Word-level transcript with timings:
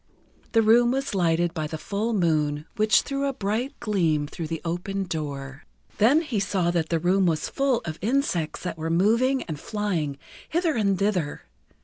The 0.53 0.63
room 0.63 0.89
was 0.89 1.13
lighted 1.13 1.53
by 1.53 1.67
the 1.67 1.77
full 1.77 2.11
moon, 2.11 2.65
which 2.75 3.03
threw 3.03 3.27
a 3.27 3.33
bright 3.33 3.79
gleam 3.79 4.25
through 4.25 4.47
the 4.47 4.59
open 4.65 5.03
door. 5.03 5.63
Then 5.99 6.21
he 6.23 6.39
saw 6.39 6.71
that 6.71 6.89
the 6.89 6.97
room 6.97 7.27
was 7.27 7.49
full 7.49 7.81
of 7.85 7.99
insects 8.01 8.63
that 8.63 8.79
were 8.79 8.89
moving 8.89 9.43
and 9.43 9.59
flying 9.59 10.17
hither 10.49 10.73
and 10.75 10.97
thither. 10.97 11.43